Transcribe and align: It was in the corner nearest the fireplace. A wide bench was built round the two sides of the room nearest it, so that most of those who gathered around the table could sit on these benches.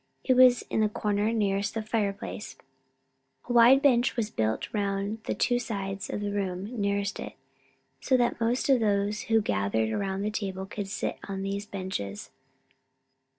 It 0.23 0.35
was 0.35 0.63
in 0.63 0.79
the 0.79 0.89
corner 0.89 1.31
nearest 1.31 1.75
the 1.75 1.83
fireplace. 1.83 2.55
A 3.47 3.53
wide 3.53 3.83
bench 3.83 4.17
was 4.17 4.31
built 4.31 4.73
round 4.73 5.23
the 5.25 5.35
two 5.35 5.59
sides 5.59 6.09
of 6.09 6.21
the 6.21 6.31
room 6.31 6.63
nearest 6.81 7.19
it, 7.19 7.33
so 7.99 8.17
that 8.17 8.41
most 8.41 8.67
of 8.67 8.79
those 8.79 9.21
who 9.29 9.43
gathered 9.43 9.91
around 9.91 10.23
the 10.23 10.31
table 10.31 10.65
could 10.65 10.87
sit 10.87 11.19
on 11.27 11.43
these 11.43 11.67
benches. 11.67 12.31